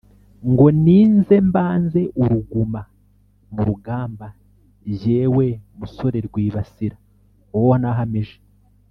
[0.51, 2.81] ngo ninze mbanze uruguma
[3.53, 4.27] mu rugamba
[4.99, 5.45] jyewe
[5.79, 6.95] musore rwibasira
[7.57, 8.37] uwo nahamije